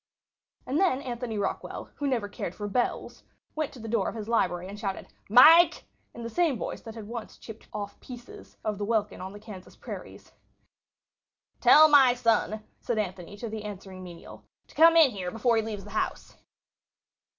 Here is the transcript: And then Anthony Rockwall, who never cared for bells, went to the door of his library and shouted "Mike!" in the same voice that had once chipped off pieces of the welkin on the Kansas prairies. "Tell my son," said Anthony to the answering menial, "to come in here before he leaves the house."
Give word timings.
And 0.65 0.79
then 0.79 0.99
Anthony 1.03 1.37
Rockwall, 1.37 1.91
who 1.97 2.07
never 2.07 2.27
cared 2.27 2.55
for 2.55 2.67
bells, 2.67 3.23
went 3.53 3.71
to 3.73 3.79
the 3.79 3.87
door 3.87 4.09
of 4.09 4.15
his 4.15 4.27
library 4.27 4.67
and 4.67 4.79
shouted 4.79 5.09
"Mike!" 5.29 5.85
in 6.15 6.23
the 6.23 6.27
same 6.31 6.57
voice 6.57 6.81
that 6.81 6.95
had 6.95 7.07
once 7.07 7.37
chipped 7.37 7.67
off 7.71 7.99
pieces 7.99 8.57
of 8.63 8.79
the 8.79 8.83
welkin 8.83 9.21
on 9.21 9.31
the 9.31 9.39
Kansas 9.39 9.75
prairies. 9.75 10.31
"Tell 11.59 11.87
my 11.87 12.15
son," 12.15 12.63
said 12.79 12.97
Anthony 12.97 13.37
to 13.37 13.47
the 13.47 13.63
answering 13.63 14.03
menial, 14.03 14.43
"to 14.69 14.73
come 14.73 14.97
in 14.97 15.11
here 15.11 15.29
before 15.29 15.55
he 15.57 15.61
leaves 15.61 15.83
the 15.83 15.91
house." 15.91 16.35